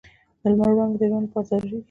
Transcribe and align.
د 0.41 0.43
لمر 0.51 0.69
وړانګې 0.73 0.97
د 1.01 1.03
ژوند 1.09 1.25
لپاره 1.27 1.45
ضروري 1.49 1.67
دي. 1.71 1.79